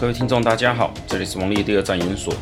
[0.00, 2.32] 各位听众，大家好，这里是王立第二战研所。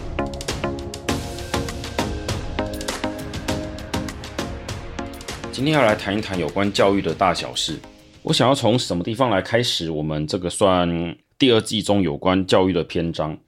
[5.50, 7.80] 今天要来谈一谈有关教育的大小事。
[8.22, 9.90] 我想要从什么地方来开始？
[9.90, 13.38] 我们这个算第二季中有关教育的篇章。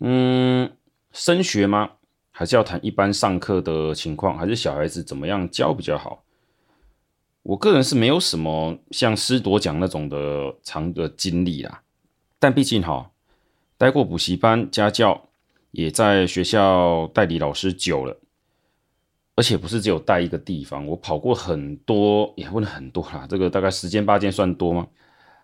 [0.00, 0.68] 嗯，
[1.12, 1.90] 升学吗？
[2.32, 4.36] 还是要谈一般上课的情况？
[4.36, 6.24] 还是小孩子怎么样教比较好？
[7.44, 11.82] 我个人是没有什么像师铎奖那种的长的经历啦。
[12.40, 13.11] 但毕竟哈。
[13.76, 15.28] 待过补习班、家教，
[15.70, 18.16] 也在学校代理老师久了，
[19.34, 23.26] 而且不是只有带一个地方，我跑过很多，也问了很多啦。
[23.28, 24.86] 这个大概十间八间算多吗？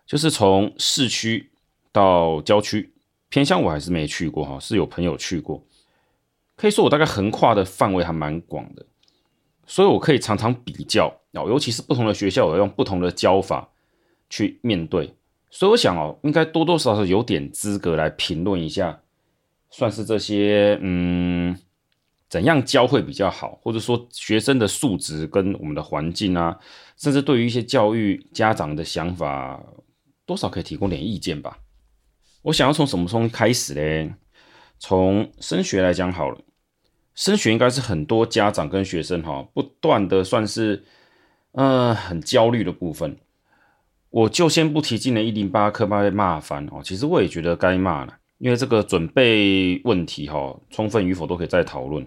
[0.06, 1.50] 就是从市区
[1.92, 2.92] 到郊区，
[3.28, 5.62] 偏乡我还是没去过哈，是有朋友去过。
[6.56, 8.86] 可以说我大概横跨的范围还蛮广的，
[9.66, 13.68] 所以我可以常常比较，尤其是不同的学校，我要用不同的教法
[14.30, 15.14] 去面对。
[15.50, 19.00] 所以我想哦，应该多多少少有点资格来评论一下，
[19.70, 21.58] 算是这些嗯，
[22.28, 26.58] 怎样教会比较好，或者说学生的素质跟我们的环境啊，
[26.96, 29.62] 甚至对于一些教育家长的想法，
[30.26, 31.58] 多少可以提供点意见吧。
[32.42, 34.12] 我想要从什么从开始嘞？
[34.78, 36.38] 从升学来讲好了，
[37.14, 40.84] 升学应该是很多家长跟学生哈不断的算是
[41.52, 43.16] 嗯、很焦虑的部分。
[44.10, 52.06] 我就先不提今年一零八课被骂翻哦，其实我也觉得该骂了，因为这个准备问题哈，充分与否都可以再讨论。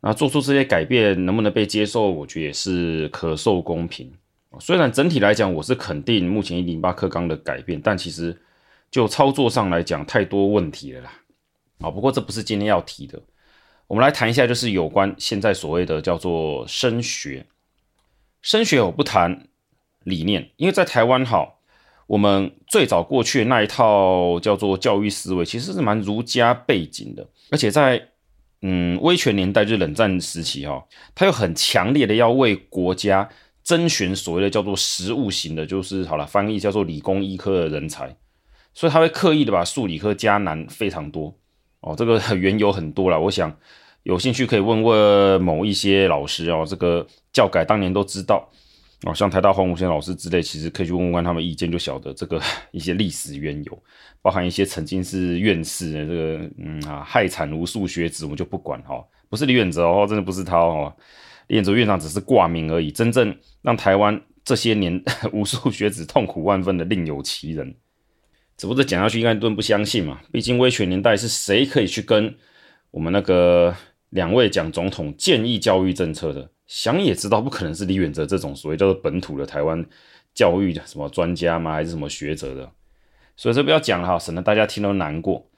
[0.00, 4.12] 那做出这些改变能不能被接受，我觉得也是可受公平。
[4.60, 8.40] 虽然整体来讲我是肯定目前一零八课纲的改变，但其实
[8.88, 11.12] 就操作上来讲太多问题了啦。
[11.80, 13.20] 啊，不过这不是今天要提的，
[13.88, 17.44] 我们来谈一下，就是有关现在所谓的叫做升学。
[18.40, 19.47] 升学我不谈。
[20.08, 21.46] 理念，因为在台湾哈，
[22.06, 28.08] 我们最早过去那一套叫做教育思维，其实是蛮儒家背景的，而且在
[28.62, 33.28] 嗯威权年代，就是冷战时期哈，他又很强烈的要为国家
[33.62, 38.16] 甄选所谓的叫做实务型的，就是好了翻译叫做理工医科的人才，
[38.72, 41.36] 所以他会刻意的把数理科加难非常多。
[41.80, 43.54] 哦，这个缘由很多啦，我想
[44.02, 48.50] 有兴趣可以问问某一些老师哦，这个教改当年都知道。
[49.04, 52.40] 哦，像台大黄武贤老师之类，其实可以去问问他们意见，就晓得这个
[52.72, 53.82] 一些历史缘由，
[54.20, 60.92] 包含一些曾经是院士的这个，嗯啊，害惨无数学子，我们就不管哈，不是李远哲哦，真的不是他哦，
[61.46, 63.32] 李远哲院长只是挂名而已，真正
[63.62, 65.00] 让台湾这些年
[65.32, 67.72] 无数学子痛苦万分的另有其人，
[68.56, 72.34] 只不过讲下去应该都不相信嘛，毕竟威权年代是谁可以去跟
[72.90, 73.72] 我们那个
[74.10, 76.50] 两位蒋总统建议教育政策的？
[76.68, 79.84] 想也知道，不可能是李远哲这种所谓叫做本土的台湾
[80.34, 81.72] 教育什么专家吗？
[81.72, 82.70] 还是什么学者的？
[83.36, 85.48] 所以这不要讲了哈，省得大家听了难过。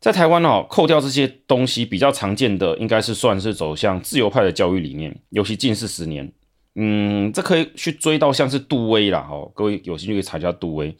[0.00, 6.30] 在台湾哦，扣掉这些东西，比较常见的应该是算是走向自由派的教育理念，尤其近四十年，
[6.74, 10.94] 嗯，这可以去追到像是杜威啦，哈，各位有兴趣可以查一下杜威，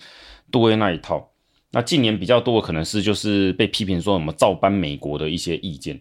[0.51, 1.31] 杜威那一套。
[1.73, 6.01] 那近年比较多的可能是就是被批评说什么照搬美国的一些意见。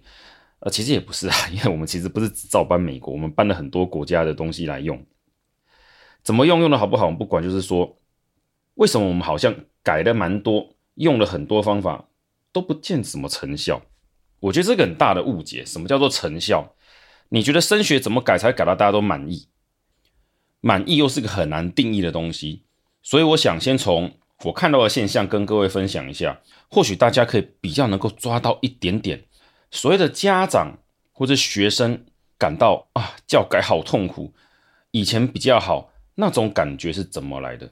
[0.64, 5.06] 呃，其实也不是啊， 因为我们其实不是只照搬美国，我们搬了很多国家的东西来用。
[6.24, 7.98] 怎么用，用的好不好，我们不管，就是说，
[8.76, 9.54] 为什么我们好像
[9.84, 12.06] 改的蛮多，用了很多方法
[12.54, 13.82] 都不见什么成效？
[14.40, 15.66] 我觉得这个很大的误解。
[15.66, 16.74] 什么叫做成效？
[17.28, 19.50] 你觉得升学怎么改才改到大家都满意？
[20.62, 22.64] 满意又是个很难定义的东西，
[23.02, 29.26] 所以我想先从我看到的现象跟各位分享一下，或许大家可以比较能够抓到一点点。
[29.74, 30.78] 所谓的家长
[31.12, 32.06] 或者学生
[32.38, 34.32] 感到啊，教改好痛苦，
[34.92, 37.66] 以前比较好，那种感觉是怎么来的？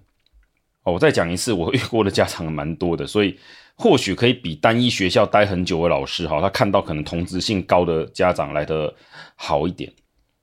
[0.81, 3.37] 哦，我再讲一次，我遇过的家长蛮多的，所以
[3.75, 8.91] 或许可以比单一学校待很久的老师哈，他看到可能同质性高的家长来的
[9.35, 9.93] 好一点。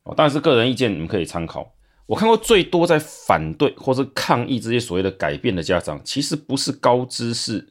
[0.05, 1.75] 哦，当然是个人意见，你们可以参考。
[2.07, 7.69] 我看过最多在反对或者抗议这些所谓的改变的家长，其实不是高知识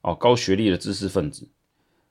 [0.00, 1.46] 哦、高学历的知识分子。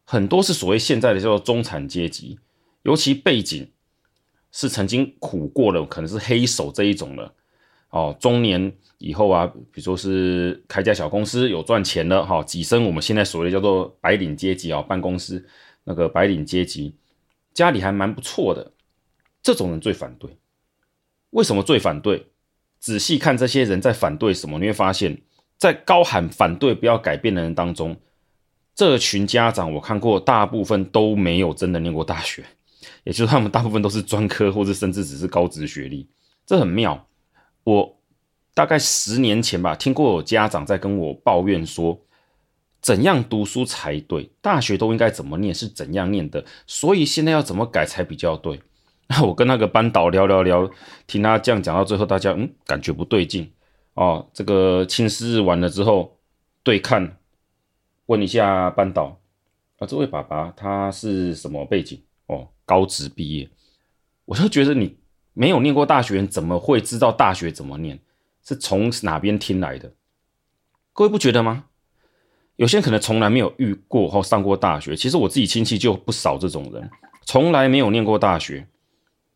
[0.05, 2.39] 很多是所谓现在的叫做中产阶级，
[2.83, 3.71] 尤其背景
[4.51, 7.33] 是曾经苦过的，可能是黑手这一种的
[7.89, 8.15] 哦。
[8.19, 15.43] 中年以后啊，比如说是开家小公司有赚钱了哈，跻身我们现在所谓叫做白领阶级啊，办公室
[15.83, 16.95] 那个白领阶级，
[17.53, 18.71] 家里还蛮不错的，
[19.41, 20.37] 这种人最反对。
[21.31, 22.27] 为什么最反对？
[22.79, 25.23] 仔细看这些人在反对什么，你会发现
[25.57, 27.97] 在高喊反对不要改变的人当中。
[28.75, 32.43] 这群家长我看过，大部分都没有真的念过大学，
[33.05, 36.07] 也就是他们大部分都是专科，或者甚至只是高职学历。
[36.45, 37.07] 这很妙。
[37.63, 37.97] 我
[38.53, 41.99] 大概十年前吧，听过有家长在跟我抱怨说，
[42.81, 44.29] 怎样读书才对？
[44.41, 45.53] 大学都应该怎么念？
[45.53, 46.45] 是怎样念的？
[46.67, 48.61] 所以现在要怎么改才比较对？
[49.07, 50.69] 那 我跟那个班导聊聊聊，
[51.07, 53.51] 听他这样讲到最后，大家嗯，感觉不对劲
[53.93, 54.27] 哦。
[54.33, 56.17] 这个亲师日完了之后，
[56.63, 57.17] 对看，
[58.07, 59.19] 问一下班导
[59.77, 62.01] 啊，这位爸爸他是什么背景？
[62.27, 63.49] 哦，高职毕业。
[64.25, 64.97] 我就觉得你
[65.33, 67.99] 没有念过大学，怎么会知道大学怎么念？
[68.43, 69.91] 是从哪边听来的？
[70.93, 71.65] 各位不觉得吗？
[72.57, 74.95] 有些人可能从来没有遇过或上过大学。
[74.95, 76.89] 其实我自己亲戚就不少这种人，
[77.25, 78.65] 从来没有念过大学，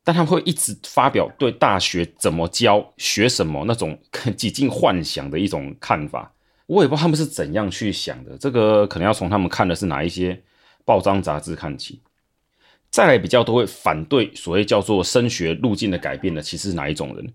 [0.04, 4.00] 但他们会一直发表对大学怎么教、学什么那种
[4.38, 6.32] 几近幻想的一种看法。
[6.70, 8.38] 我也不知道他们是怎样去想的。
[8.38, 10.40] 这个可能要从他们看的是哪一些
[10.86, 12.00] 报章杂志看起。
[12.92, 17.34] 再来比较都会反对所谓叫做升学路径的改变的，其实是哪一种人？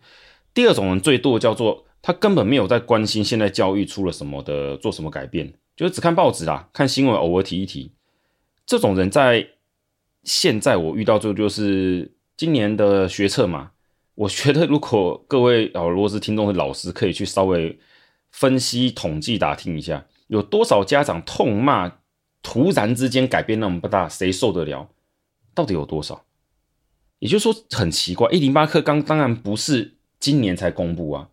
[0.53, 7.91] 第二种人最多叫做他根本没有在关心现在教育出了什么的，做什么改变，就是只看报纸啦，看新闻偶尔提一提。
[8.65, 9.49] 这种人在
[10.23, 13.73] 现在我遇到最就是今年的学测嘛，
[14.15, 17.77] 我觉得如果各位啊，如果是听众的老师，可以去稍微
[18.35, 21.99] 分析统计打听一下，有多少家长痛骂
[22.43, 24.91] 突然之间改变那么不大，谁受得了？
[25.55, 26.25] 到底有多少？
[27.21, 29.95] 也就是说很奇怪，一零八课纲当然不是。
[30.19, 31.29] 今年才公布啊，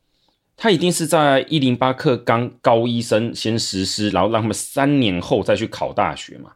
[0.56, 6.54] 他一定是在一零八课纲高一生先实施，然后让他们三年后再去考大学嘛？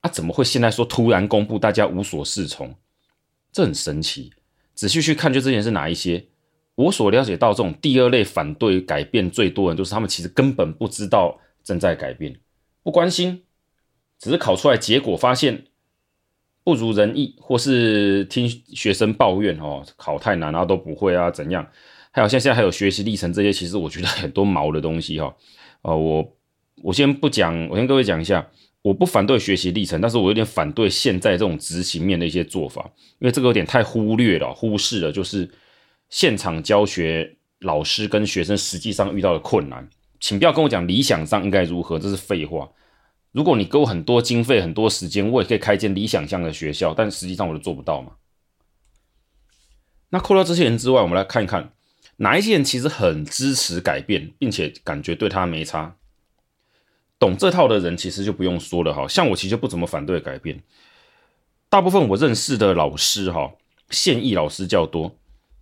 [0.00, 2.76] 啊，怎么会现在说突然公布，大家无所适从？
[3.50, 4.32] 这很神奇。
[4.74, 6.28] 仔细去看，就之前是哪一些？
[6.78, 12.38] 我所了解到，这种第二类反对改变最多的，就是他们其实根本不知道正在改变，
[12.84, 13.42] 不关心，
[14.16, 15.64] 只是考出来结果发现。
[16.64, 21.66] 不如人意，或是听学生抱怨哦，考太难，啊都不会啊，怎样？
[22.10, 25.34] 还有像现在还有学习历程这些，其实我觉得很多毛的东西哈。
[25.80, 26.36] 哦，我
[26.82, 28.46] 我先不讲，我先跟各位讲一下，
[28.82, 32.82] 我不反对学习历程，但是我有点反对现在这种执行面的一些做法，
[33.18, 35.48] 因为这个有点太忽略了、忽视了，就是
[36.08, 39.88] 现场教学老师跟学生实际上遇到的困难。
[40.20, 42.68] 请不要跟我讲理想上应该如何，这是废话。
[43.30, 48.12] 如果你给我很多经费、很多时间，我也可以开一间理想上的学校，但实际上我都做不到嘛。
[50.10, 51.72] 那扣掉这些人之外，我们来看一看
[52.16, 55.94] 哪一些人其实很支持改变，并且感觉对他没差。
[57.18, 60.62] 懂这套的人其实就不用说了哈，像我其实不怎么反对改变。
[61.68, 63.52] 大部分我认识的老师哈，
[63.90, 65.14] 现役老师较多，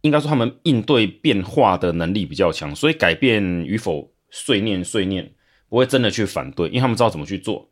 [0.06, 5.32] 应该说他们应对变化的能力比较强，所以改变与否，碎念碎念。
[5.68, 7.68] 不会真的去反对，因为他们知道怎么去做。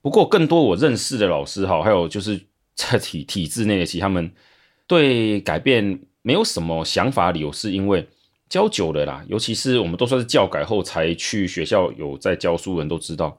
[0.00, 2.40] 不过，更多我认识的老师哈，还有就是
[2.74, 4.32] 在体体制内的，其实他们
[4.86, 8.08] 对改变没有什么想法，理由是因为
[8.48, 9.22] 教久了啦。
[9.28, 13.38] 尤其是我们都算是教改后才去学校有在教书人都知道，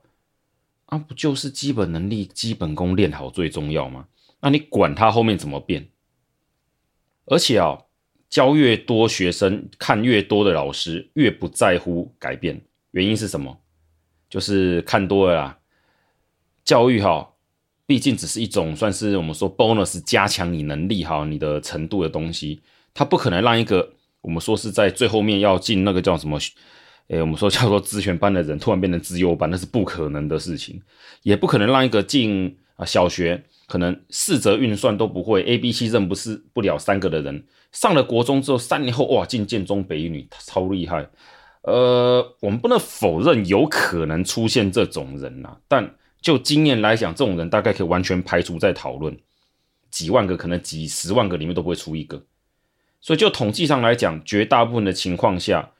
[0.86, 4.06] 啊，不就是基本能力、基本功练好最重要吗？
[4.42, 5.90] 那你管他后面怎么变？
[7.26, 7.80] 而且啊，
[8.30, 12.62] 教越多学生，看越多的老师，越不在乎改变。
[12.92, 13.58] 原因是什么？
[14.30, 15.58] 就是看多了啦，
[16.66, 17.30] 教育哈，
[17.86, 22.60] 毕竟只是一种算是我们说 bonus 加强你能力哈，你的程度的东西，
[22.94, 26.38] 它不可能让一个我们说是在最后面要进那个叫什么，
[27.08, 30.82] 诶，我们说叫做资源班的人突然变成资优班，那是不可能的事情，
[31.24, 41.10] 也不可能让一个进啊小学可能四则运算都不会，A B C 认不是不了三个的人，上了国中之后三年后哇进建中北一女超厉害。
[41.64, 49.18] 呃，我们不能否认有可能出现这种人呐、啊，但就经验来讲，这种人大概可以完全排除在讨论。
[49.92, 52.26] 几万个可能几十万个里面都不会出一个，
[53.02, 55.72] 所以就统计上来讲，绝大部分的情况下，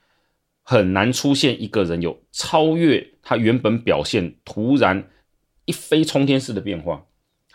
[0.62, 5.10] 很难出现一个人有超越他原本表现，突然
[5.66, 7.06] 一飞冲天式的变化。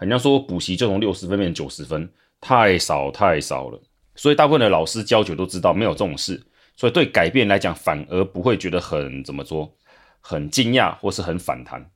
[0.03, 3.81] 人家说补习就从六十分变九十分，太少太少了。
[4.17, 6.45] 所以大部分的老师教久都知道，没有这种事。
[6.77, 9.77] 所以对改变来讲，反而不会觉得很怎么说，
[10.21, 11.91] 很惊讶或是很反弹。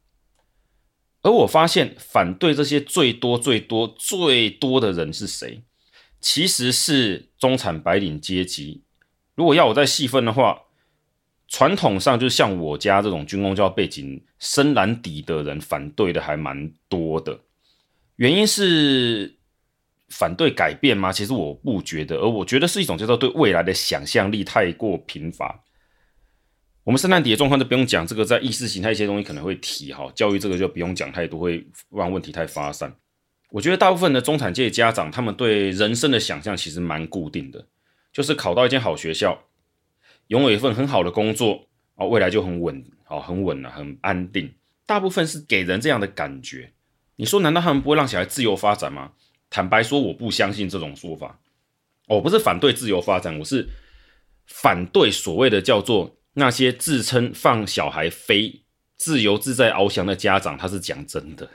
[1.23, 5.63] 而我发现反对这些最多最多最多的人是谁？
[6.21, 8.85] 其实是中产白领阶级。
[9.35, 10.63] 如果要我再细分的话，
[11.49, 17.41] 传统上就是像我家这种军工教背景深蓝底的人，反对的还蛮多的。
[18.17, 19.35] 原因是。
[20.09, 21.11] 反对改变吗？
[21.11, 25.65] 其实我不觉得，而我觉得是一种叫做对未来的想象力太过贫乏。
[26.85, 32.95] 我们圣诞底的状况就不用讲，这个在意识形态一些东西可能会提哈，教育这个就不用讲太多，会让问题太发散。
[33.51, 37.67] 我觉得大部分的中产阶级家长，他们对人生的想象其实蛮固定的，
[38.13, 39.43] 就是考到一间好学校，
[40.29, 44.55] 拥有一份很好的工作，啊，未来就很稳，啊，很稳了，很安定，
[44.87, 46.73] 大部分是给人这样的感觉。
[47.17, 49.13] 你说，难道他们不会让小孩自由发展吗？
[49.51, 51.41] 坦白说，我不相信这种说法。
[52.09, 53.69] 我不是反对自由发展，我是
[54.47, 58.63] 反对所谓的叫做那些自称放小孩飞、
[58.97, 61.49] 自由自在翱翔的家长，他是讲真的。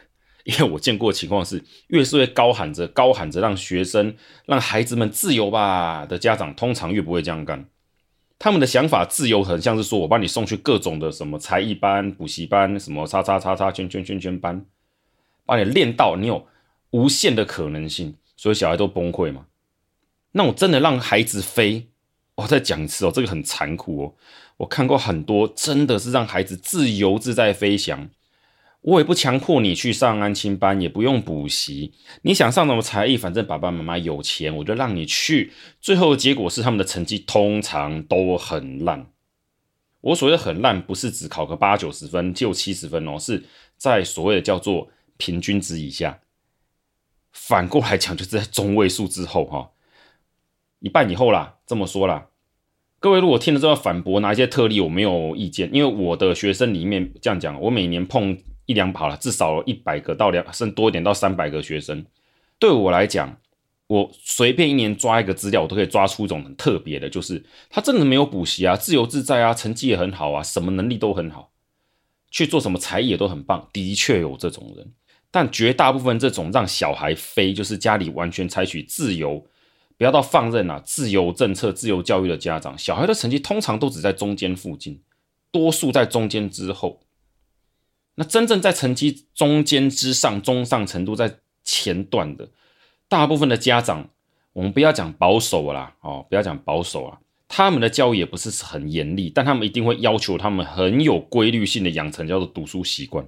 [0.44, 4.16] 因为我见过的情况是，越是会高喊着、高喊着让学生、
[4.48, 7.64] 让孩子们自由吧的家长，通常越不会这样干。
[8.40, 14.66] 他们的想法自由，很像是说我把你送去各种的什么才艺班、补习班、什么叉叉叉叉圈圈圈圈班，
[15.52, 16.48] 把你练到你有
[16.92, 19.48] 无限的可能性，所以小孩都崩溃嘛。
[20.32, 21.90] 那我真的让孩子飞，
[22.36, 24.14] 我再讲一次哦，这个很残酷哦。
[24.56, 28.10] 我看过很多，真的是让孩子自由自在飞翔。
[28.80, 31.92] 我也不强迫你去上安亲班，也不用补习。
[32.22, 35.52] 你想上什么才艺，反正爸爸妈妈有钱，我就让你去。
[35.82, 39.06] 最后的结果是，他们的成绩通常都很烂。
[40.00, 43.44] 我所谓的很烂，不是只考个八九十分、就七十分哦，是
[43.76, 44.88] 在所谓的叫做
[45.22, 46.20] 平均值以下。
[47.32, 49.70] 反过来讲，就是在中位数之后哈，
[50.80, 51.58] 一半以后啦。
[51.68, 52.30] 这么说啦，
[53.00, 58.38] 各位如果听了之后反驳，拿一些特例，我没有意见，因为我的学生里面这样讲，我每年碰。
[58.68, 62.06] 一两把了，至少一百个到两，甚至多一点到三百个学生。
[62.58, 63.36] 对我来讲，
[63.88, 71.52] 我随便一年抓一个资料，我都可以抓出一种很特别的，就是他真的没有补习啊，自由自在啊，成绩也很好啊，什么能力都很好，
[72.30, 73.68] 去做什么才艺也都很棒。
[73.74, 74.94] 的确有这种人，
[75.32, 79.48] 但绝大部分这种让小孩飞，就是家里完全采取自由，
[79.98, 85.02] 不要到放任啊，自由政策、自由教育的家长，小孩的成绩通常都只在中间附近，
[85.50, 87.00] 多数在中间之后。
[88.16, 92.50] 那真正在成绩中间之上、中上程度在前段的，
[93.08, 94.10] 大部分的家长，
[94.52, 103.26] 我们不要讲保守啦，哦，不要讲保守啊，他们的教育也不是很严厉，但他们一定会要求他们很有规律性的养成叫做读书习惯。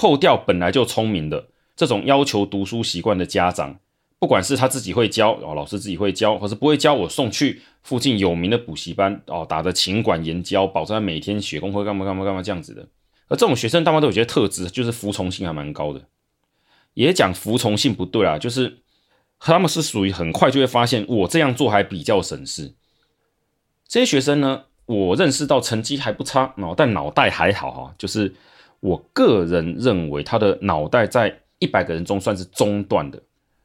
[0.00, 3.78] 扣掉本来就聪明的这种要求读书习惯的家长，
[4.18, 12.88] 不管是他自己会教哦，老师自己会教，或是不会教，我送去附近有名的补习班哦，打着勤管严教，保证他每天学功课干嘛干嘛干嘛这样子的。
[13.28, 16.00] 而这种学生，大部分都有些特质，就是服从性还蛮高的。
[16.94, 18.78] 也讲服从性不对啊，就是
[19.38, 22.72] 他们是属于很快就会发现，我这样做还比较省事。
[23.86, 27.94] 这些学生呢，我认识到成绩还不差，哦但脑袋还好哈。
[27.98, 28.34] 就是
[28.80, 33.22] 我个人认为，他的脑袋在一百个人中算是中段的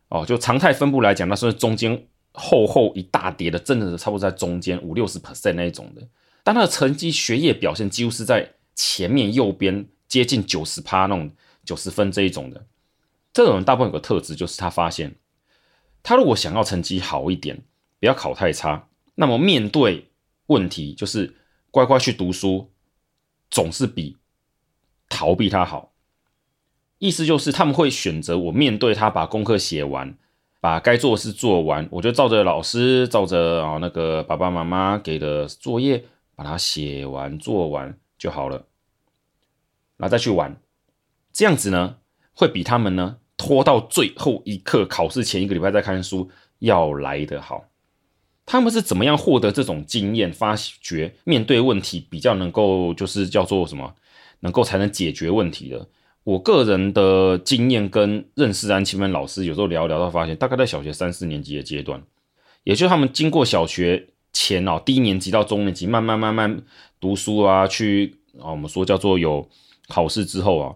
[0.10, 0.26] 哦。
[0.26, 6.02] 就常态分布来讲，那算是中间厚厚一大叠的，真的是差不多在中间五六十 percent 那一种的。
[6.44, 8.52] 但他的成绩、学业表现几乎是在。
[8.78, 11.32] 前面右边接近九十趴那种
[11.64, 12.66] 九十分这一种的，
[13.32, 15.16] 这种人大部分有个特质，就是他发现，
[16.04, 17.64] 他如果想要成绩好一点，
[18.02, 20.10] 不要考太差，那么面对
[20.48, 21.34] 问题就是
[21.72, 22.70] 乖乖去读书，
[23.50, 24.18] 总是比
[25.10, 25.94] 逃避他好。
[26.98, 30.18] 意思就是他们会选择我面对他，把功课写完，
[30.60, 37.98] 把该做的事做完，我就照着老师，照着啊那个爸爸妈妈给的作业，把它写完做完。
[38.18, 38.66] 就好了，
[39.98, 40.56] 然后再去玩，
[41.34, 41.98] 这样子呢，
[42.34, 47.66] 会比他们呢拖到最后一刻，考试前一个礼拜再看书要来得好。
[48.46, 53.94] 他们是怎么样获得这种经验，发觉面对问题比较能够就是叫做什么，
[54.40, 55.88] 能够才能解决问题的？
[56.24, 62.02] 我个人的经验跟认识安亲班老师有时候聊聊到发现，大概在小学三四年级的阶段，
[62.64, 64.08] 也就是他们经过小学。
[64.38, 66.62] 前哦，低年级到中年级，慢慢慢慢
[67.00, 69.50] 读书啊，去啊，我们说叫做有
[69.88, 70.76] 考试之后啊，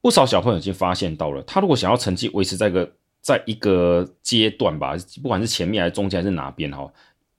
[0.00, 6.92] 不少小朋友已经发现到了，他如果想要成绩维持在一个在一个阶段吧，不管是前面还是中间还是哪边哈，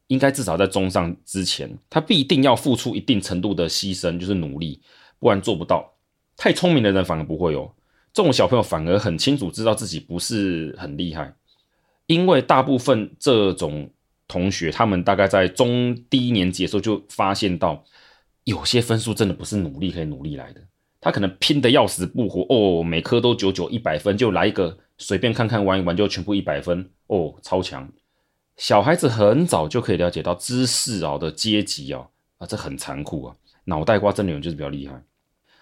[0.08, 4.80] 应该至少在中上之前，他必定要付出一定程度的牺牲，就是努力，
[5.20, 5.94] 不然做不到。
[6.36, 7.72] 太聪明的人反而不会哦，
[8.14, 11.34] 这种小朋友反而很清楚知道自己不是很厉害，
[12.08, 13.90] 因为大部分这种。
[14.32, 17.84] 同学，他们大概在中低年级的时候就发现到，
[18.44, 20.62] 有些分数真的不是努力可以努力来的。
[21.02, 27.92] 他可能拼得要死不活哦，每科都九九一百分，就来一个随便看看玩一玩就全部一百分哦，超强。
[28.56, 32.08] 小孩子很早就可以了解到知识啊的阶级啊，
[32.38, 35.02] 啊这很残酷啊，脑袋瓜真的有就是比较厉害。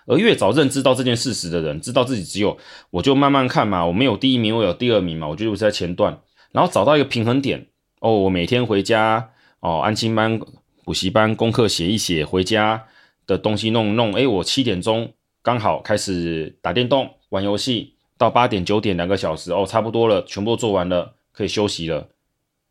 [0.08, 2.58] 而越早认知到这件事实的人，知道自己只有
[2.90, 6.20] 我就慢慢看嘛，我没有第一名，我有第二名嘛，我就是在前段，
[6.52, 7.68] 然后找到一个平衡点。
[8.00, 10.40] 哦，我每天回家哦，安亲班、
[10.86, 12.86] 补习班功课写一写，回家
[13.26, 14.14] 的东西弄弄。
[14.14, 15.12] 诶，我七点钟
[15.42, 22.08] 刚好开始打电动、玩游戏，到八点九点两个小时哦，差不多了，全部做完了，可以休息了。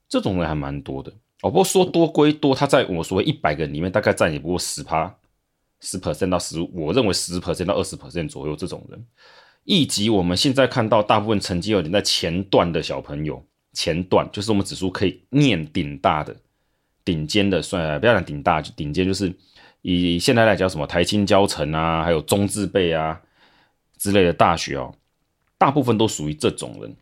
[0.09, 1.11] 这种人还蛮多的
[1.43, 5.13] 哦，不过说多归多，他在我所谓一百个人里面，大概占也不过十趴，
[5.81, 9.05] 十 percent 到十五，我认为十 percent 到二十 percent 左右这种人，
[9.65, 16.35] 以及我们现在看到大部分成绩有点在前段的小朋友，前段就是我们指数可以念顶大的、
[17.05, 19.33] 顶尖的，算不要讲顶大，顶尖就是
[19.83, 23.21] 以现在来讲什么台清交成啊，还有中字辈啊
[23.99, 24.95] 之类的大学哦，
[25.59, 26.97] 大部分都属于这种人。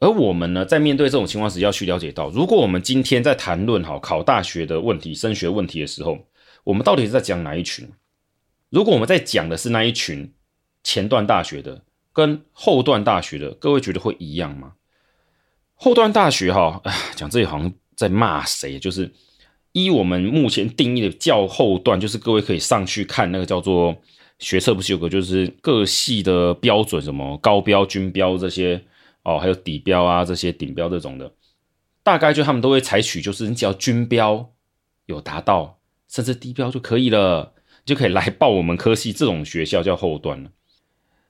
[0.00, 6.18] 而我们呢，在面对这种情况时，要去了解到，如果我们今天在谈论好考大学的问题、升学问题的时候，
[6.64, 7.88] 我们到底是在讲哪一群？
[8.70, 10.32] 如果我们在讲的是那一群
[10.82, 14.74] 前段大学的，跟后段大学的，各位觉得会一样吗？
[15.74, 18.78] 后段大学哈，哎，讲这里好像在骂谁？
[18.78, 19.12] 就是
[19.72, 23.96] 依我们目前定义的较后段，就是各位可以上去看那个叫做
[24.38, 28.84] 学测，不是有个就是各系的标准，什么高标、均标这些。
[29.24, 31.32] 哦，还有底标啊，这些顶标这种的，
[32.02, 34.50] 大概就他们都会采取，就是你只要均标
[35.06, 35.78] 有达到，
[36.12, 37.54] 甚至低标就可以了，
[37.86, 40.50] 就可以来报我们科系这种学校叫后段了，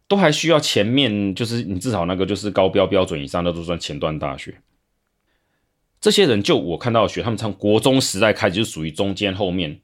[0.08, 4.60] 都还需要前面就是你至少那个就是高标标准以上那都算前段大学。
[6.00, 9.80] 这些人就我看到的学，他们从国中时代开始就属于中间后面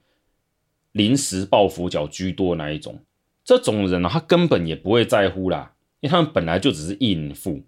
[0.91, 2.99] 临时抱佛脚居多那一种，
[3.45, 7.63] 这种人呢，他根本也不会在乎啦，因为他们本来就只是应付。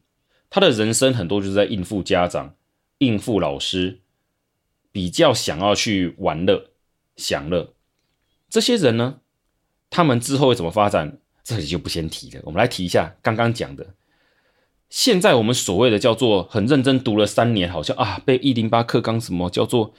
[0.50, 2.56] 他的人生很多就是在应付家长、
[2.98, 4.00] 应付老师，
[4.90, 6.69] 比较想要去玩乐、
[7.20, 7.74] 享乐。
[8.48, 9.20] 这些人呢，
[9.90, 11.18] 他们之后会怎么发展？
[11.44, 12.40] 这里就不先提了。
[12.44, 13.86] 我们来提一下刚刚讲的。
[14.88, 19.94] 现在我们所谓的叫做很认真读了三年，好像啊被一零八课纲什么叫做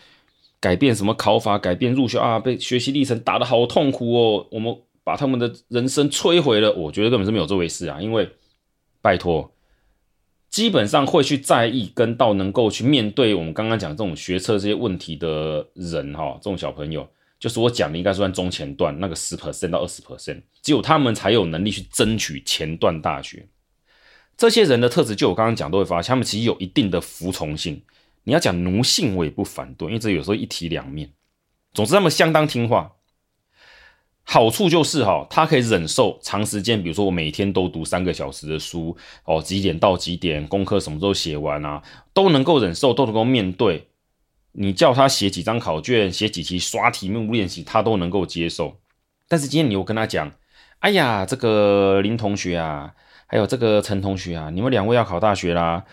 [0.60, 4.48] 改变什么考法、改变入学啊，被学习历程打得好痛苦哦。
[4.52, 6.74] 我们把他们的人生摧毁了。
[6.74, 8.30] 我觉得根本是没有这回事啊，因为
[9.02, 9.51] 拜托。
[10.52, 17.08] 基本上会去在意跟到能够去面对我们刚刚讲这种学测这些问题的人哈，这种小朋友，
[17.40, 23.48] 就是我讲的应该算中前段那个十 percent 到二十 percent，只有他们才有能力去争取前段大学。
[24.36, 27.82] 这些人的特质，就我刚刚讲都会发现，他们其实有一定的服从性。
[28.24, 31.10] 你要讲奴性，我也不反对，因为这有时候一体两面。
[31.74, 32.92] 总之，他们相当听话。
[34.34, 43.90] 好处就是哈，他可以忍受长时间，比如说我每天都读三个小时的书哦，几点到几点，功课什么时候写完啊，都能够忍受，都能够面对。
[44.54, 48.78] 你叫他写几张考卷，写几题刷题目练习，他都能够接受。
[49.28, 50.32] 但是今天你又跟他讲，
[50.80, 52.94] 哎呀，这个林同学啊，
[53.28, 55.84] 还有这个陈同学啊，你们两位要考大学啦，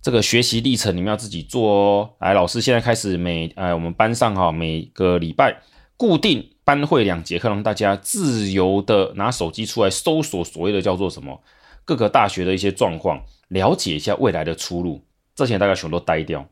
[0.00, 2.10] 这个学习历程你们要自己做哦。
[2.20, 5.60] 来，老师现在开始每哎，我们班上哈，每个礼拜
[5.98, 6.52] 固定。
[6.64, 11.42] 班会两节课，让大家自由的拿手机出来搜索所谓的叫做什么
[11.84, 15.02] 各个大学的一些状况，了解一下未来的出路。
[15.34, 16.48] 这些大家全都呆掉，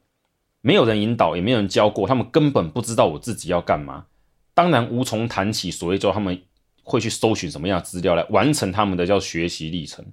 [0.61, 4.07] 没有人引导，也没有人教过，他们根本不知道我自己要干嘛。
[4.55, 6.43] 当然无从谈起所谓叫他们
[6.83, 10.05] 会去搜寻什么样的资料来完成他们的叫学习历程。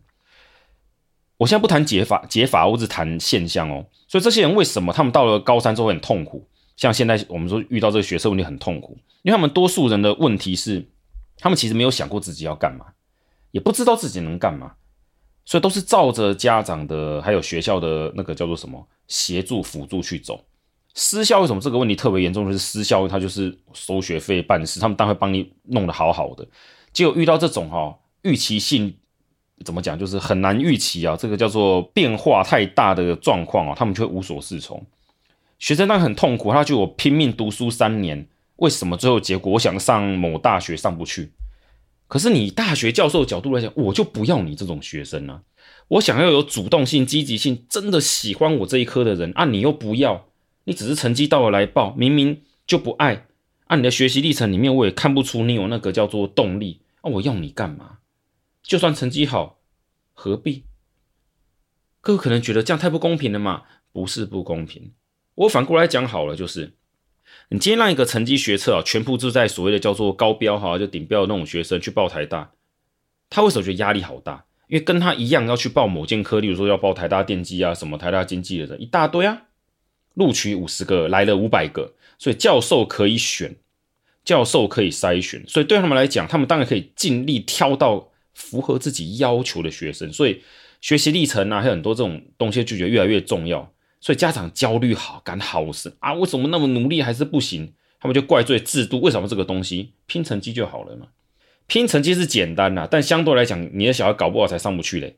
[1.37, 3.87] 我现在不谈解法，解法我只谈现象哦。
[4.07, 6.47] 所以这些人为什么他们到了高三之后很痛苦？
[6.79, 10.87] 像现在我们说遇到这个学生问题很痛苦，因为他们多数人的问题是，
[11.37, 12.85] 他们其实没有想过自己要干嘛，
[13.51, 14.71] 也不知道自己能干嘛，
[15.43, 20.45] 所以都是照着家长的还有学校的那个叫做什么协助辅助去走。
[20.93, 22.45] 私校为什么这个问题特别严重？
[22.45, 26.47] 就是私校他就是收学费办事，他们当然会帮你弄得好好的，
[26.93, 28.95] 结果遇到这种哈预期性
[29.65, 34.81] 怎么讲，就是很难预期啊，这个叫做变化太大的状况啊，他们就会无所适从。
[35.59, 41.31] 学生当然很痛苦，他觉得我拼命读书三年，为什么最后结果我想上某大学上不去？
[42.07, 45.43] 可是你大学教授的角度来讲，我就不要你这种学生啊！
[45.89, 50.27] 我想要有主动性、积极性，真的喜欢我这一科的人啊，你又不要，
[50.63, 53.27] 你只是成绩到了来报，明明就不爱。
[53.67, 57.11] 按、你的学习历程里面，我也看不出你有那个叫做动力啊！
[57.11, 57.99] 我要你干嘛？
[58.63, 59.59] 就算成绩好，
[60.13, 60.63] 何必？
[62.01, 63.63] 各位可能觉得这样太不公平了嘛？
[63.91, 64.93] 不是不公平。
[65.39, 66.73] 我反过来讲好了，就是
[67.47, 72.51] 你今天让一个成绩学测啊，全部就在所谓的叫做高标哈，就顶标的那种学生去报台大，
[73.29, 74.43] 他为什么觉得压力好大？
[74.67, 79.43] 因为跟他一样要去报某件科，例如说要报台大电机啊，什么台大经济的人一大堆啊，
[80.15, 83.55] 录取五十个来了五百个，所以教授可以选，
[84.25, 90.43] 教授可以筛选，所以对他们来讲，他们当然可以尽力挑到符合自己要求的学生，所以
[90.81, 93.71] 学习历程啊，还有很多这种东西就觉得越来越重要。
[93.99, 96.13] 所以家长焦虑好，感好深啊！
[96.13, 97.73] 为什么那么努力还是不行？
[97.99, 99.01] 他们就怪罪制度。
[99.01, 101.07] 为什么这个东西拼成绩就好了嘛？
[101.67, 105.17] 拼成绩是简单呐，但相对来讲，你的小孩搞不好才上不去嘞。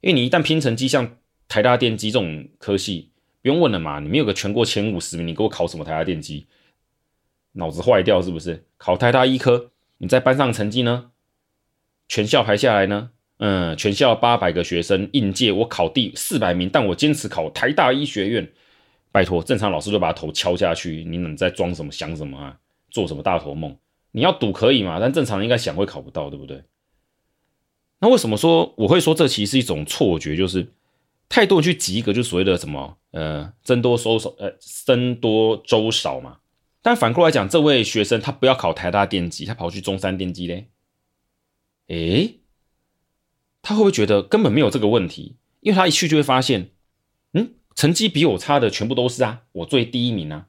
[0.00, 1.16] 因为你一旦拼成绩，像
[1.48, 3.10] 台大电机这种科系，
[3.42, 6.46] 不用问了嘛，你没有个全国前五十名，你给我考什么台大电机？
[7.52, 8.64] 脑子坏掉是不是？
[8.76, 11.10] 考台大医科，你在班上成绩呢？
[12.08, 13.10] 全校排下来呢？
[13.38, 18.48] 嗯，全校八百个学生应届，我考第四百名，但我坚持考台大医学院。
[19.10, 21.02] 拜托，正常老师就把头敲下去。
[21.04, 22.58] 你能在装什么想什么啊？
[22.90, 23.74] 做什么大头梦？
[24.10, 24.98] 你要赌可以嘛？
[25.00, 26.62] 但正常人应该想会考不到，对不对？
[28.00, 30.36] 那为什么说我会说这其实是一种错觉？
[30.36, 30.66] 就是
[31.28, 36.38] 太多人去及格，就所谓的什么呃僧多粥少，呃僧多粥少嘛。
[36.82, 40.66] 但反过来讲，这位学生他不要考台大电机，他跑去中山电机嘞？
[41.88, 42.34] 诶。
[43.68, 45.36] 他会不会觉得根本没有这个问题？
[45.60, 46.70] 因为他一去就会发现，
[47.34, 50.46] 嗯，成绩比我差的全部都是啊，我最第一名啊。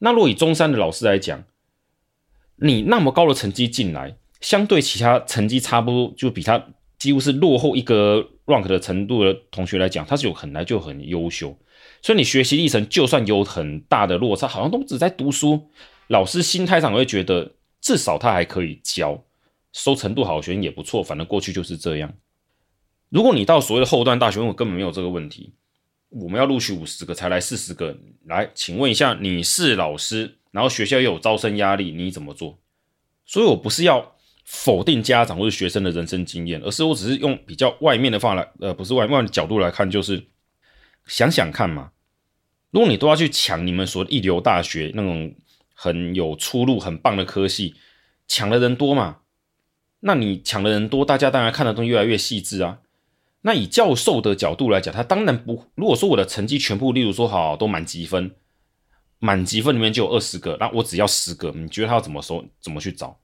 [0.00, 1.44] 那若以中山的老师来讲，
[2.56, 6.66] 你那么高的成绩进来，相对其他成绩差不多，就比他
[6.98, 11.56] 几乎是落后一个 rank 的程度的同学来讲，他是有很来就很优秀。
[12.02, 15.70] 所以你学习历程就算有很大的落差，好像都只在读书，
[16.08, 19.22] 老师心态上会觉得至少他还可以教。
[19.76, 22.14] 收程度好学生也不错，反正过去就是这样。
[23.10, 25.52] 如果你到所谓的后段大学，我根本没有这个问题。
[26.08, 32.58] 我们要录取五十个，才来四十个，来，请问一下，你是老师，然后学校又有招生压力，你怎么做？
[33.26, 40.26] 所以我不是要否定家长或者学生的人生经验，而是我只是用比较外面的话来，呃，不是外面的角度来看，就是
[41.06, 41.90] 想想看嘛。
[42.70, 45.34] 如果你都要去抢你们所谓一流大学那种
[45.74, 47.74] 很有出路、很棒的科系，
[48.26, 49.18] 抢的人多嘛？
[50.00, 52.78] 那你抢的人多，大家当然看的东西越来越细致啊。
[53.42, 55.66] 那以教授的角度来讲，他当然不。
[55.74, 58.32] 如果说我的成绩全部，例如说好都满级分，
[59.18, 62.44] 满级分里面就有二十个，那我只要十个，你觉得他要怎么收？
[62.60, 63.18] 怎么去找？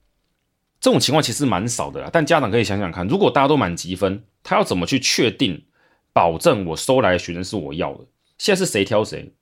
[0.81, 2.11] 这种情况其实蛮少的啦。
[2.13, 5.65] 但家长可以想想看，如果大家都满级分，他要怎么去确定，
[6.13, 8.07] 保证我收来的学生是我要的？
[8.39, 9.35] 现在是谁挑谁？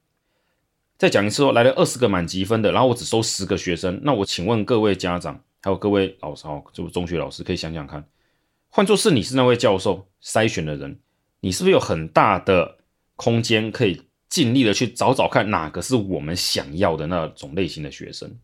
[0.97, 5.43] 再讲一次说，来了二十个满级分的，然后我只收十个学生，那我请问各位家长。
[5.63, 8.05] 还有各位老师哦，就是中学老师，可以想想看，
[8.71, 10.99] 换作是你是那位教授筛选的人，
[11.41, 12.79] 你是不是有很大的
[13.17, 18.35] 空间可以尽力的去找找看哪个是我们想要的那种类型的学生？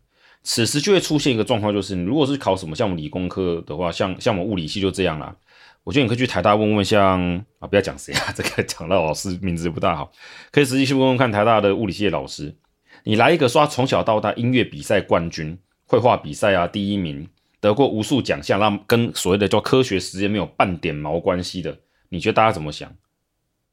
[0.43, 5.35] 此时就会出现一个状况，就是你如果是考什么像我们理工科的话，像像我们物理系就这样啦。
[5.83, 7.19] 我觉得你可以去台大问问像，
[7.59, 10.11] 啊，不要讲谁啊，这个讲到老师名字不大好，
[10.51, 12.55] 可以实际去问问看台大的物理系的老师，
[13.03, 15.57] 你来一个刷从小到大音乐比赛冠军。
[15.87, 17.27] 绘画比赛啊，第一名，
[17.61, 22.93] 得过无数奖项，那跟所谓的叫科学实验没有半点毛关系的，你觉得大家怎么想？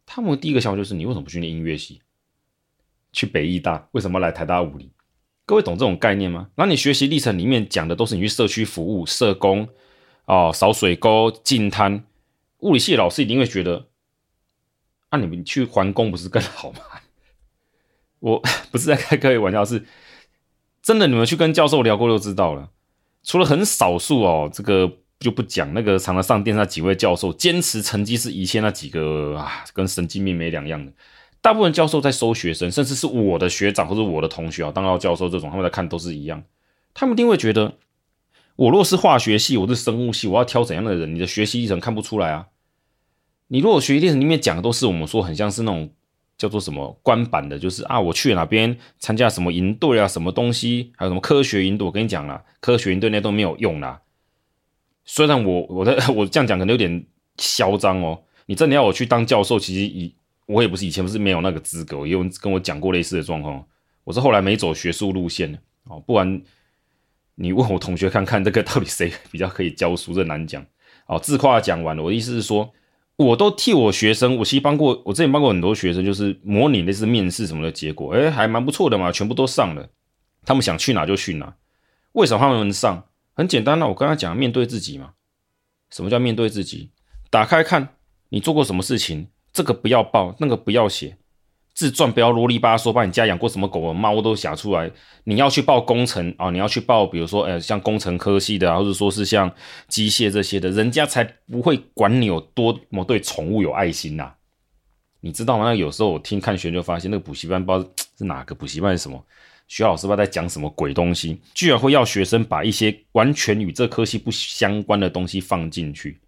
[0.06, 2.00] 他们第一个想法就是你为什么不去念音乐系？
[3.12, 4.92] 去北艺大，为什么来台大物理？
[5.44, 6.50] 各位懂这种概念吗？
[6.54, 9.68] 那你学习历程里面讲的都是你去社区服务、社工
[10.26, 12.04] 哦，扫水沟、净滩，
[12.60, 13.88] 物理系老师一定会觉得，
[15.10, 16.78] 那、啊、你们去环工不是更好吗？
[18.20, 19.84] 我 不是在开各位玩笑，是。
[20.84, 22.68] 真的，你们去跟教授聊过就知道了。
[23.22, 25.72] 除了很少数哦，这个就不讲。
[25.72, 30.92] 那个常常上电视那几位教授，坚持成绩是一切那几个啊，跟神经病没两样的。
[31.40, 36.44] 大部分教授在收学生，甚至是我的学长或者我的同学啊，当到教授这种，他们在看都是一样。
[36.92, 37.78] 他们一定会觉得，
[38.56, 41.14] 我若是化学系，我是生物系，我要挑怎样的人？
[41.14, 42.48] 你的学习历程看不出来啊。
[43.48, 45.90] 你如果学习历程里面讲的都是我们说很像是那种。
[46.36, 51.86] 叫做什么官版的，就是啊，我去哪边参加什么营队啊，什么东西，还有什么科学营队。
[51.86, 54.02] 我跟你讲啦，科学营队那都没有用啦。
[55.04, 58.20] 虽然我我的我这样讲可能有点嚣张哦。
[58.46, 60.14] 你真的要我去当教授，其实以
[60.46, 63.64] 我也不是以前不是没有那个资格，也有人跟我讲过类似的状况。
[64.02, 66.42] 我是后来没走学术路线的哦，不然
[67.36, 70.64] 你问我同学看看这个到底谁比较可以教书，这难讲。
[71.06, 72.72] 哦，自夸讲完了，我的意思是说。
[73.16, 79.88] 我都替我学生，我其实帮过，我之前帮过很多学生，就是模拟类似面试什么的结果，诶，还蛮不错的嘛，全部都上了。
[80.44, 81.54] 他们想去哪就去哪，
[82.12, 83.04] 为什么他们能上？
[83.34, 85.12] 很简单，那我刚刚讲面对自己嘛。
[85.90, 86.90] 什么叫面对自己？
[87.30, 87.96] 打开看
[88.30, 91.16] 你做过什么事情，这个不要报，那个不要写。
[91.74, 94.88] 自传不要啰里吧嗦，把你家养过什么狗啊猫都写出来。
[95.24, 99.52] 你要去报工程啊，你要去报，比如说，呃，像工程科系的，或者说是像
[99.88, 104.32] 机械这些的，人家才不会管你有多么对宠物有爱心呐、
[105.20, 105.64] 你知道吗？
[105.64, 109.20] 那有时候我听看学就发现，那个补习班不知道是哪个补习班是什么，
[109.66, 116.20] 学校老师不知道在讲什么鬼东西，居然会要学生把一些完全与这科系不相关的东西放进去。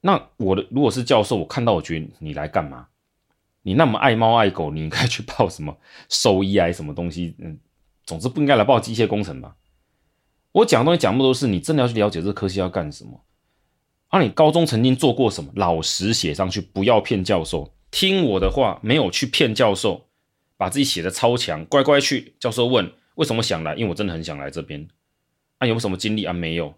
[0.00, 2.86] 那我的如果是教授，我看到我觉得你来干嘛？
[3.66, 5.76] 你那么爱猫爱狗，你应该去报什么
[6.08, 6.70] 兽医啊？
[6.70, 7.34] 什么东西？
[7.38, 7.58] 嗯，
[8.04, 9.56] 总之不应该来报机械工程吧？
[10.52, 13.24] 我讲的东西讲的都是你真的要去了解这科系要干什么。
[14.08, 15.50] 啊，你高中曾经做过什么？
[15.56, 17.74] 老实写上去，不要骗教授。
[17.90, 20.06] 听我的话，没有去骗教授，
[20.58, 22.34] 把自己写的超强，乖乖去。
[22.38, 24.86] 教授问为什么想来，因为我真的很想来这边。
[25.58, 26.32] 啊，有没、有什么经历啊？
[26.32, 26.74] 没有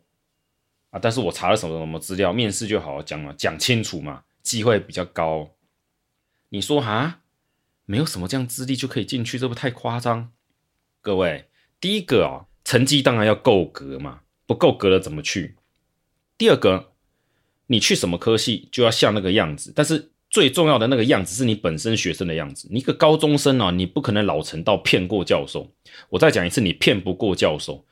[0.90, 1.01] 啊。
[1.03, 5.51] 但是我查了什么什么资料，面试就好好讲嘛，讲清楚嘛，机会比较高。
[6.50, 7.20] 你说哈，
[7.85, 10.32] 没有什么这样资历就可以进去，这不太夸张？
[11.00, 11.48] 各位，
[11.80, 15.56] 第一个啊、哦，成绩当然要够格嘛，不够格了怎么去？
[16.38, 16.92] 第二个，
[17.66, 22.68] 你去什么科系就要像那个样子，但是最重要的那个样子是你本身学生的样子。
[22.70, 25.72] 你一个高中生啊，你不可能老成到骗过教授。
[26.11, 27.85] 我再讲一次，你骗不过教授。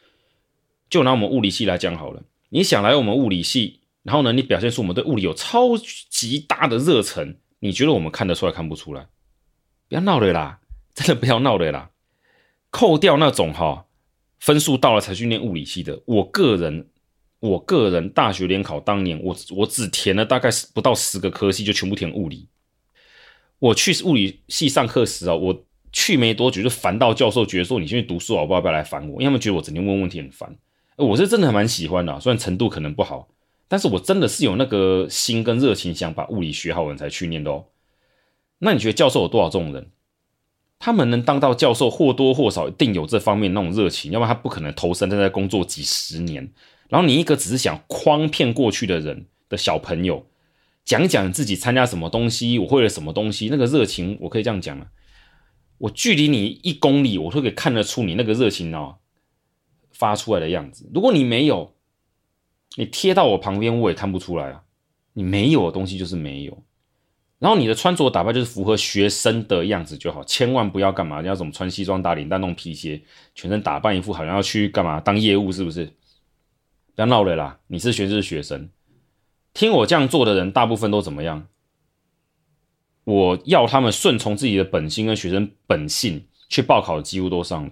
[0.91, 7.39] 就拿我们物理系来讲好了，你想来我们物理系，然后呢，你表现出我们对物理有超级大的热忱。
[7.65, 9.07] 你觉得我们看得出来看不出来？
[9.89, 10.61] 不要闹了啦，
[10.95, 11.91] 真的不要闹了啦！
[12.69, 13.87] 扣掉那种哈
[14.39, 16.91] 分数到了才去念物理系的，我个人，
[17.41, 22.47] 我个人大学联考当年，我我只填了大概不到十个科系，就全部填物理。
[23.61, 28.61] 我去物理系上课时啊，我去没多久就烦到教授觉得说，你先去读书好不好？
[28.61, 30.55] 不要来烦我，因为他们觉得我整天问问题很烦。
[30.99, 33.31] 我是真的还蛮喜欢的，虽然程度可能不好。
[33.69, 37.67] 但是我真的是有那个心跟热情，想把物理学好，人才去念的哦。
[38.59, 39.91] 那你觉得教授有多少这种人？
[40.79, 46.53] 他们能当到教授，或多或少一定有这方面那种热情，要不然他不可能投身在这工作几十年。
[46.89, 50.27] 然后你一个只是想诓骗过去的人的小朋友，
[50.85, 54.89] 讲讲自己参加什么东西，我会了什么东西，那个热情，我可以这样讲啊。
[55.79, 58.97] 我距离你一公里，我都可以看得出你那个热情哦，
[59.93, 60.91] 发出来的样子。
[60.93, 61.74] 如果你没有，
[62.77, 64.63] 你贴到我旁边，我也看不出来啊。
[65.13, 66.63] 你没有的东西就是没有，
[67.39, 73.01] 然后你的穿着打扮就是符合学生的样子就好，千万不要干嘛，要怎么穿西装打领带弄皮鞋，
[73.35, 75.87] 全身打扮一副好像要去干嘛当业务，是不是？
[76.97, 77.61] 不要闹了啦！
[77.69, 78.71] 你是学生是学生，
[79.53, 81.47] 听我这样做的人大部分都怎么样？
[83.05, 87.71] 我要他们顺从自己的本心跟学生本性去报考，几乎都上了。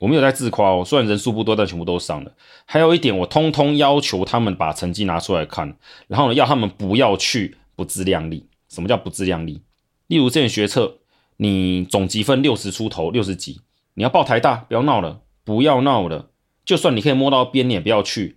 [0.00, 2.32] 我没有在自夸哦，虽然人数不多，但全部都上了。
[2.64, 8.46] 还有一点，我通通要求他们把成绩拿出来看，然后呢，要他们不要去不自量力。
[8.68, 9.62] 什么叫不自量力？
[10.06, 10.98] 例如这学测，
[11.38, 13.60] 你总积分六十出头，六十几，
[13.94, 16.28] 你要报台大，不要闹了，不要闹了。
[16.64, 18.36] 就算你可以摸到边，你也不要去，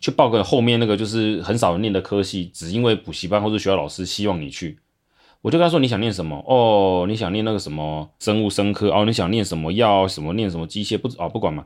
[0.00, 4.78] 去报个后面那个就是很少人念的科系，只因为补习班或者学校老师希望你去。
[5.40, 6.44] 我就跟他说，你想念什么？
[6.46, 8.90] 哦，你想念那个什么生物生科？
[8.90, 10.06] 哦，你想念什么药？
[10.08, 10.98] 什么念什么机械？
[10.98, 11.64] 不哦，不管嘛。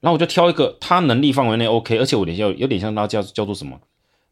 [0.00, 3.80] 然后我就挑一个他能力范围内 OK，而且我有点有点像他叫叫做什么？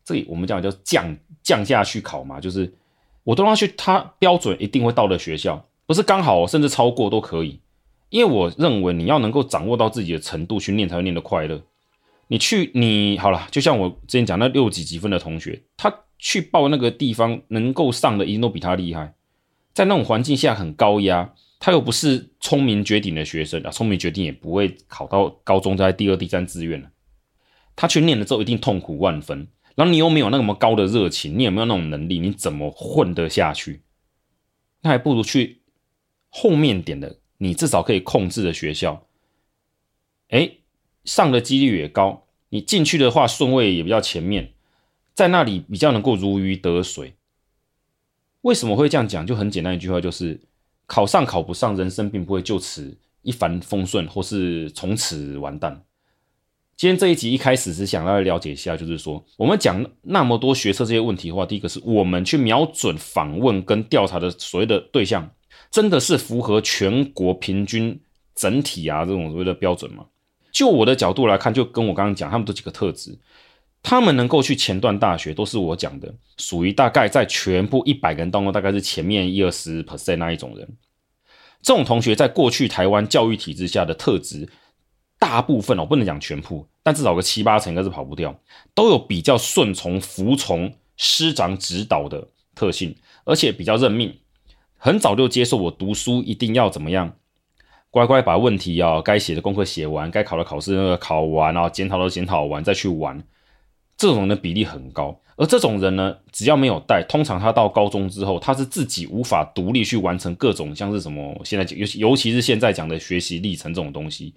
[0.04, 2.74] 这里我们讲叫降降价去考嘛，就是
[3.22, 7.60] 我都让他去他标准一定会到的学校，不是刚好甚至超过都可以。
[8.10, 11.62] 因为我认为你要能够掌握到自己的程度去念才会念得快乐。
[12.26, 15.94] 你去你好了，就像我之前讲那六几几分的同学，他。
[16.24, 19.14] 去报那个地方能够上的，一定都比他厉害。
[19.74, 26.88] 在那种环境下很高压，他又不是聪明绝顶的学生啊，聪明绝顶也不会考到高中在第二、第三志愿了。
[27.76, 32.18] 他去念了之后一定痛苦万分，然后你又没有那么高的热情，你也没有那种能力？
[32.18, 33.82] 你怎么混得下去？
[34.80, 35.60] 那还不如去
[36.30, 39.06] 后面点的，你至少可以控制的学校。
[40.30, 40.52] 哎，
[41.04, 44.53] 上的几率也高，你进去的话顺位也比较前面。
[45.14, 47.14] 在那里比较能够如鱼得水。
[48.42, 49.26] 为什么会这样讲？
[49.26, 50.38] 就很简单一句话，就是
[50.86, 55.82] 考上考不上，人生并不会就此一帆风顺，或是从此完蛋。
[56.76, 65.30] 今天这一集一开始是想要了解一下，就是说我们讲那么多学测这些问题的话，第一个是我们去瞄准访问跟调查的所谓的对象，
[65.70, 67.98] 真的是符合全国平均
[68.34, 70.06] 整体啊这种所谓的标准吗？
[70.50, 73.16] 就我的角度来看，就跟我刚刚讲，他们这几个特质。
[73.84, 80.66] 他们能够去前段大学，都是我讲的，属于大概在全部一百个人当中，大概是前面一二十 percent 那一种人。
[81.60, 84.48] 这种同学在过去台湾教育体制下的特质，
[85.18, 88.34] 大部分我不能讲全部，但至少个七八成应该是跑不掉，
[88.74, 94.18] 都有比较顺从、服从师长指导的特性，而且比较认命，
[94.78, 97.16] 很早就接受我读书一定要怎么样，
[97.90, 103.22] 乖乖把问题啊该写的功课写完，该考的考试那个考完啊，检讨都检讨完再去玩。
[103.96, 114.34] 这种人的比例很高，而这种人呢，只要没有带，通常他到高中之后，他是自己无法独立去完成各种像是什么现在尤尤其是现在讲的学习历程这种东西，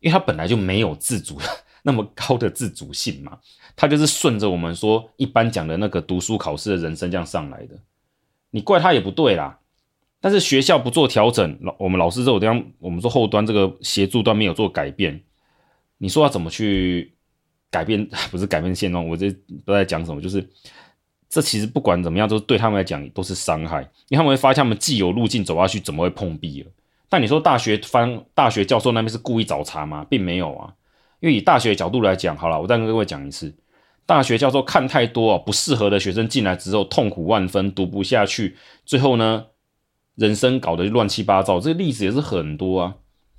[0.00, 1.38] 因为他本来就没有自主
[1.82, 3.38] 那么高的自主性嘛，
[3.76, 7.78] 他就是顺着我们说一般讲的那个读书考试的人生这样上来的，
[8.50, 9.60] 你怪他也不对啦。
[10.20, 15.22] 但是学校不做调整，老我们老师这种地方我们说后端这个协助端没有做改变，
[15.98, 17.13] 你说要怎么去？
[17.74, 19.28] 改变 不是改变现状，我这
[19.66, 20.20] 都在讲什么？
[20.20, 20.48] 就是
[21.28, 26.70] 这其实不管怎么样，都对他们来讲都是伤害，因为他们会发现他们既有路径走下去，怎么会碰壁了？
[27.08, 30.06] 但你说大学方大学教授那边是故意找茬吗？
[30.08, 30.72] 并没有啊，
[31.18, 33.52] 因为以大学的角度来讲，好了，我再跟各位讲一次，
[34.06, 39.46] 大学教授看太多啊，不适合的学生进来之后痛苦万分，读不下去，最后呢，
[40.14, 42.94] 人生搞得乱七八糟，这个例子也是很多啊。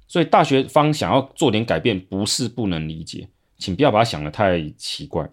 [0.08, 5.29] 所以大学方想要做点改变，不是不能理解，请不要把它想得太奇怪。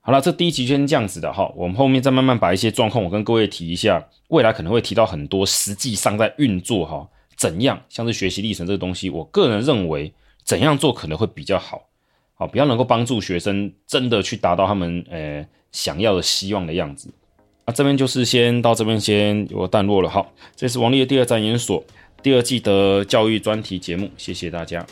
[0.00, 10.12] 好了，这第一集先这样子的哈，我们后面再慢慢把一些状况我跟各位提一下，未来可能会提到很多实际上在运作哈，怎样像是学习历程这个东西，我个人认为。
[10.44, 11.90] 怎样做可能会比较好？
[12.32, 17.12] 好，比较能够帮助学生真的去达到他们呃想要的希望的样子。
[17.66, 20.08] 啊，这边就是先到这边先有个段落了。
[20.08, 21.84] 好，这是王立的第二站研所
[22.22, 24.86] 第二季的教育专题节目，谢谢大家。